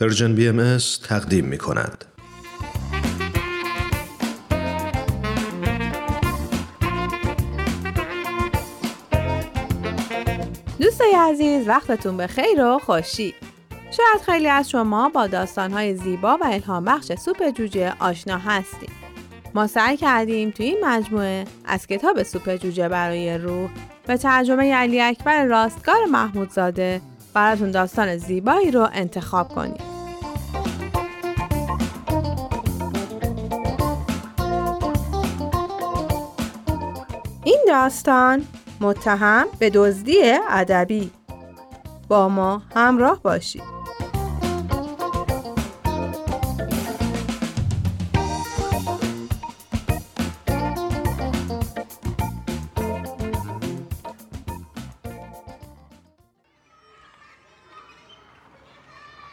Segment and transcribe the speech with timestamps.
[0.00, 0.78] Persian BM
[1.08, 2.04] تقدیم می کند.
[10.80, 13.34] دوستای عزیز وقتتون به خیر و خوشی.
[13.90, 18.90] شاید خیلی از شما با داستانهای زیبا و الهام بخش سوپ جوجه آشنا هستیم
[19.54, 23.70] ما سعی کردیم توی این مجموعه از کتاب سوپ جوجه برای روح
[24.06, 27.00] به ترجمه علی اکبر راستگار محمودزاده
[27.34, 29.87] براتون داستان زیبایی رو انتخاب کنیم.
[37.48, 38.46] این داستان
[38.80, 40.18] متهم به دزدی
[40.50, 41.10] ادبی.
[42.08, 43.77] با ما همراه باشید.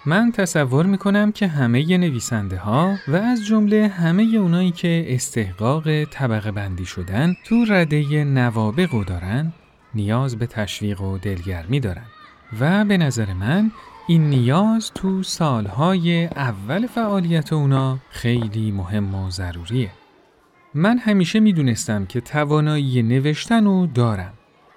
[0.08, 6.52] من تصور می‌کنم که همه نویسنده ها و از جمله همه اونایی که استحقاق طبقه
[6.52, 9.54] بندی شدن تو رده نوابق دارن
[9.96, 12.06] نیاز به تشویق و دلگرمی دارن
[12.60, 13.72] و به نظر من
[14.08, 19.92] این نیاز تو سالهای اول فعالیت اونا خیلی مهم و ضروریه.
[20.74, 24.34] من همیشه می‌دونستم که توانایی نوشتن رو دارم.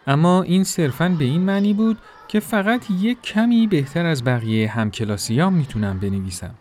[0.09, 5.55] اما این صرفاً به این معنی بود که فقط یک کمی بهتر از بقیه همکلاسیام
[5.55, 6.55] می‌تونم بنویسم.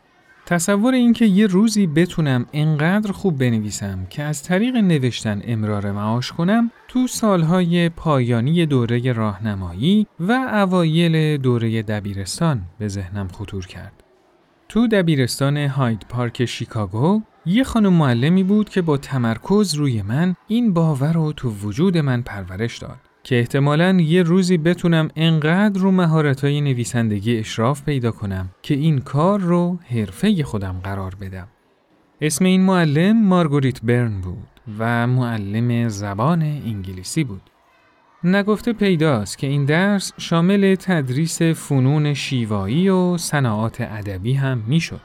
[0.46, 6.72] تصور اینکه یه روزی بتونم انقدر خوب بنویسم که از طریق نوشتن امرار معاش کنم
[6.88, 14.04] تو سالهای پایانی دوره راهنمایی و اوایل دوره دبیرستان به ذهنم خطور کرد.
[14.70, 20.74] تو دبیرستان هاید پارک شیکاگو یه خانم معلمی بود که با تمرکز روی من این
[20.74, 22.98] باور رو تو وجود من پرورش داد.
[23.28, 29.40] که احتمالا یه روزی بتونم انقدر رو مهارت‌های نویسندگی اشراف پیدا کنم که این کار
[29.40, 31.48] رو حرفه خودم قرار بدم.
[32.22, 34.48] اسم این معلم مارگوریت برن بود
[34.80, 37.42] و معلم زبان انگلیسی بود.
[38.24, 45.02] نگفته پیداست که این درس شامل تدریس فنون شیوایی و صناعات ادبی هم می‌شد.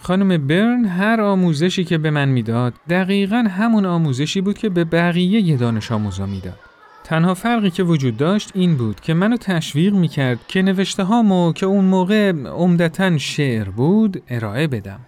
[0.00, 5.56] خانم برن هر آموزشی که به من می‌داد دقیقا همون آموزشی بود که به بقیه
[5.56, 6.58] دانش آموزا می‌داد.
[7.04, 11.66] تنها فرقی که وجود داشت این بود که منو تشویق می‌کرد که نوشته هامو که
[11.66, 15.00] اون موقع عمدتا شعر بود ارائه بدم.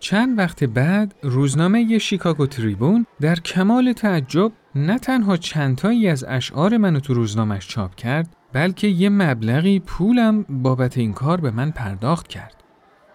[0.00, 7.00] چند وقت بعد روزنامه شیکاگو تریبون در کمال تعجب نه تنها چندتایی از اشعار منو
[7.00, 12.54] تو روزنامهش چاپ کرد بلکه یه مبلغی پولم بابت این کار به من پرداخت کرد.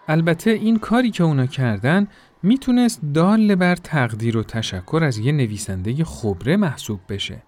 [0.08, 2.06] البته این کاری که اونا کردن
[2.42, 7.42] می‌تونست دال بر تقدیر و تشکر از یه نویسنده خبره محسوب بشه.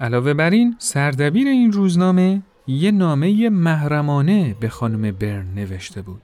[0.00, 6.22] علاوه بر این سردبیر این روزنامه یه نامه محرمانه به خانم برن نوشته بود.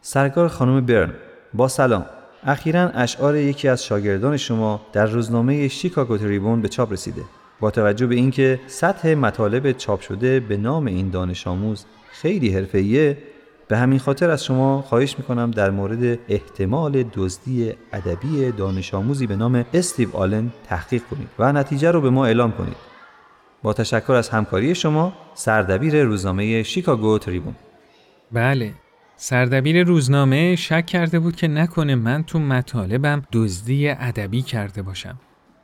[0.00, 1.12] سرکار خانم برن
[1.54, 2.06] با سلام
[2.44, 7.22] اخیرا اشعار یکی از شاگردان شما در روزنامه شیکاگو تریبون به چاپ رسیده.
[7.60, 13.18] با توجه به اینکه سطح مطالب چاپ شده به نام این دانش آموز خیلی حرفه‌ایه
[13.68, 19.36] به همین خاطر از شما خواهش می‌کنم در مورد احتمال دزدی ادبی دانش آموزی به
[19.36, 22.89] نام استیو آلن تحقیق کنید و نتیجه رو به ما اعلام کنید.
[23.62, 27.54] با تشکر از همکاری شما سردبیر روزنامه شیکاگو تریبون
[28.32, 28.72] بله
[29.16, 35.18] سردبیر روزنامه شک کرده بود که نکنه من تو مطالبم دزدی ادبی کرده باشم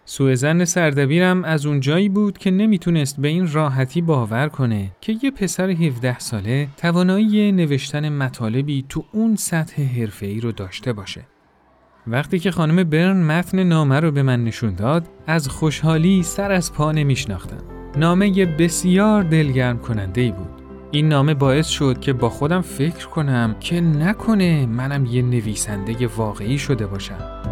[0.04, 5.16] سوء زن سردبیرم از اون جایی بود که نمی‌تونست به این راحتی باور کنه که
[5.22, 11.26] یه پسر 17 ساله توانایی نوشتن مطالبی تو اون سطح حرفه‌ای رو داشته باشه.
[12.06, 16.72] وقتی که خانم برن متن نامه رو به من نشون داد، از خوشحالی سر از
[16.72, 17.75] پا نمیشناختم.
[17.96, 20.48] نامه بسیار دلگرم کننده ای بود.
[20.90, 26.58] این نامه باعث شد که با خودم فکر کنم که نکنه منم یه نویسنده واقعی
[26.58, 27.42] شده باشم.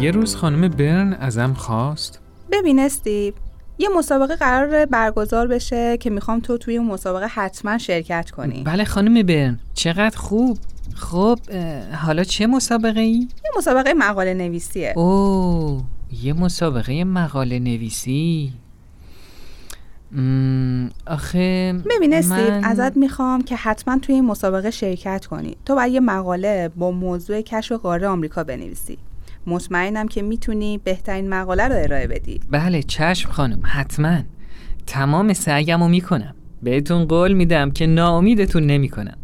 [0.00, 2.20] یه روز خانم برن ازم خواست
[2.52, 3.34] ببین استیو
[3.78, 8.62] یه مسابقه قرار برگزار بشه که می‌خوام تو توی اون مسابقه حتما شرکت کنی.
[8.62, 9.58] بله خانم برن.
[9.74, 10.58] چقدر خوب.
[10.94, 11.38] خب
[12.06, 14.92] حالا چه مسابقه ای؟ یه مسابقه مقاله نویسیه.
[14.96, 15.82] اوه
[16.22, 18.52] یه مسابقه مقاله نویسی.
[21.06, 22.64] آخه ببین من...
[22.64, 25.56] ازت می‌خوام که حتما توی این مسابقه شرکت کنی.
[25.66, 28.98] تو باید یه مقاله با موضوع کشف قاره آمریکا بنویسی.
[29.46, 34.18] مطمئنم که می‌تونی بهترین مقاله رو ارائه بدی بله چشم خانم حتما
[34.86, 39.16] تمام سعیم رو می‌کنم بهتون قول میدم که ناامیدتون نمی‌کنم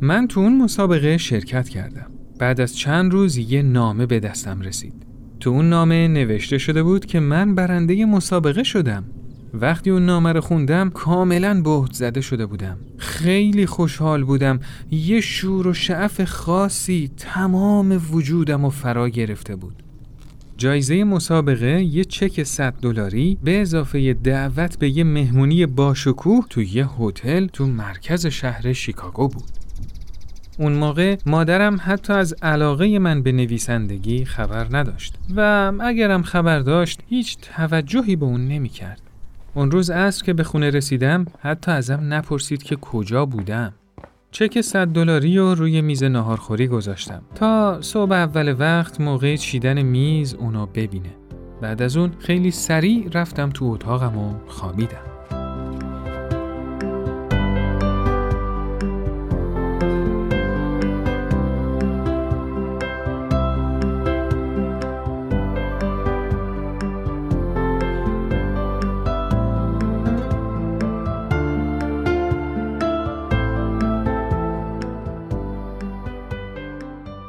[0.00, 2.06] من تو اون مسابقه شرکت کردم.
[2.38, 4.94] بعد از چند روز یه نامه به دستم رسید.
[5.40, 9.04] تو اون نامه نوشته شده بود که من برنده مسابقه شدم.
[9.54, 14.60] وقتی اون نامه رو خوندم کاملا بهت زده شده بودم خیلی خوشحال بودم
[14.90, 19.82] یه شور و شعف خاصی تمام وجودم و فرا گرفته بود
[20.56, 26.88] جایزه مسابقه یه چک 100 دلاری به اضافه دعوت به یه مهمونی باشکوه تو یه
[26.98, 29.44] هتل تو مرکز شهر شیکاگو بود.
[30.58, 37.00] اون موقع مادرم حتی از علاقه من به نویسندگی خبر نداشت و اگرم خبر داشت
[37.08, 39.00] هیچ توجهی به اون نمی کرد.
[39.56, 43.72] اون روز عصر که به خونه رسیدم حتی ازم نپرسید که کجا بودم.
[44.30, 50.34] چک 100 دلاری رو روی میز ناهارخوری گذاشتم تا صبح اول وقت موقع چیدن میز
[50.34, 51.16] اونو ببینه.
[51.60, 55.15] بعد از اون خیلی سریع رفتم تو اتاقم و خوابیدم.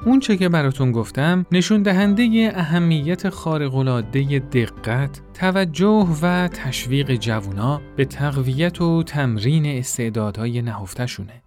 [0.07, 8.06] اون چه که براتون گفتم نشون دهنده اهمیت خارق‌العاده دقت، توجه و تشویق جوونا به
[8.06, 11.44] تقویت و تمرین استعدادهای نهفتشونه.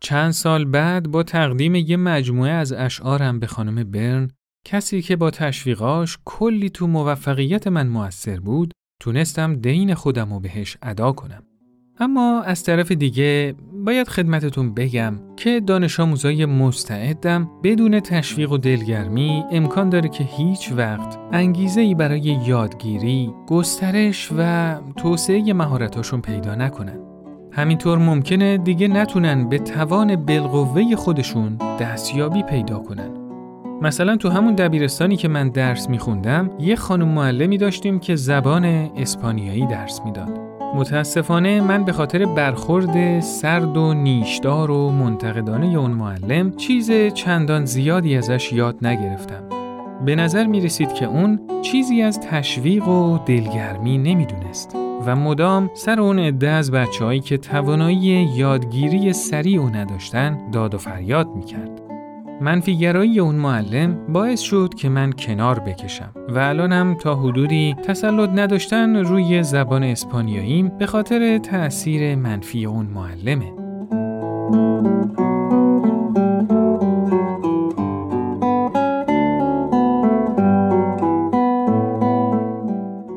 [0.00, 4.30] چند سال بعد با تقدیم یه مجموعه از اشعارم به خانم برن
[4.64, 10.76] کسی که با تشویقاش کلی تو موفقیت من موثر بود تونستم دین خودم رو بهش
[10.82, 11.42] ادا کنم.
[12.00, 13.54] اما از طرف دیگه
[13.84, 20.72] باید خدمتتون بگم که دانش آموزای مستعدم بدون تشویق و دلگرمی امکان داره که هیچ
[20.72, 26.98] وقت انگیزه ای برای یادگیری، گسترش و توسعه مهارتاشون پیدا نکنن.
[27.52, 33.10] همینطور ممکنه دیگه نتونن به توان بالقوه خودشون دستیابی پیدا کنن.
[33.82, 38.64] مثلا تو همون دبیرستانی که من درس میخوندم یه خانم معلمی داشتیم که زبان
[38.96, 40.47] اسپانیایی درس می‌داد.
[40.74, 48.16] متاسفانه من به خاطر برخورد سرد و نیشدار و منتقدانه اون معلم چیز چندان زیادی
[48.16, 49.42] ازش یاد نگرفتم.
[50.04, 54.76] به نظر می رسید که اون چیزی از تشویق و دلگرمی نمی‌دونست
[55.06, 60.78] و مدام سر اون عده از بچههایی که توانایی یادگیری سریع و نداشتن داد و
[60.78, 61.87] فریاد می کرد.
[62.40, 68.96] منفیگرایی اون معلم باعث شد که من کنار بکشم و الانم تا حدودی تسلط نداشتن
[68.96, 73.52] روی زبان اسپانیاییم به خاطر تأثیر منفی اون معلمه.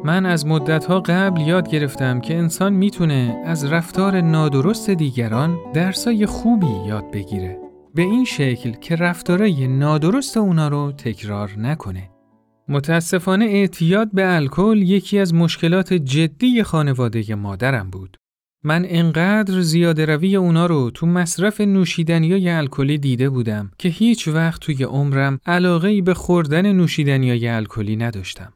[0.03, 6.85] من از مدتها قبل یاد گرفتم که انسان می‌تونه از رفتار نادرست دیگران درسای خوبی
[6.87, 7.60] یاد بگیره.
[7.95, 12.09] به این شکل که رفتارای نادرست اونا رو تکرار نکنه.
[12.67, 18.17] متاسفانه اعتیاد به الکل یکی از مشکلات جدی خانواده مادرم بود.
[18.63, 24.61] من انقدر زیاده روی اونا رو تو مصرف نوشیدنیای الکلی دیده بودم که هیچ وقت
[24.61, 28.53] توی عمرم علاقه ای به خوردن نوشیدنیای الکلی نداشتم.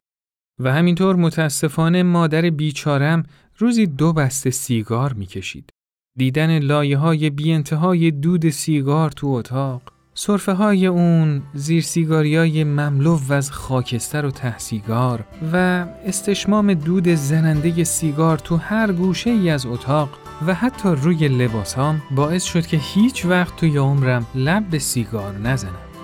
[0.60, 3.24] و همینطور متاسفانه مادر بیچارم
[3.58, 5.75] روزی دو بسته سیگار می‌کشید.
[6.18, 9.82] دیدن لایه های بی انتهای دود سیگار تو اتاق
[10.14, 17.84] صرفه های اون زیر سیگاری های مملو از خاکستر و تهسیگار و استشمام دود زننده
[17.84, 20.10] سیگار تو هر گوشه ای از اتاق
[20.48, 25.95] و حتی روی لباسام باعث شد که هیچ وقت توی عمرم لب به سیگار نزنم.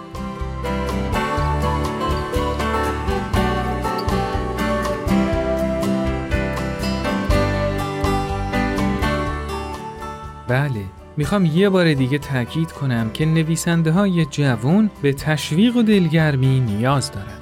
[10.51, 10.85] بله
[11.17, 17.11] می‌خوام یه بار دیگه تاکید کنم که نویسنده های جوون به تشویق و دلگرمی نیاز
[17.11, 17.37] دارن.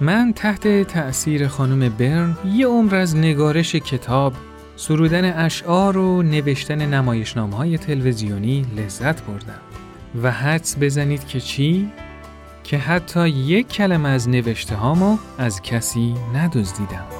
[0.00, 4.32] من تحت تأثیر خانم برن یه عمر از نگارش کتاب،
[4.76, 9.60] سرودن اشعار و نوشتن نمایشنامه های تلویزیونی لذت بردم.
[10.22, 11.88] و حدس بزنید که چی؟
[12.64, 17.19] که حتی یک کلمه از نوشته هامو از کسی ندزدیدم.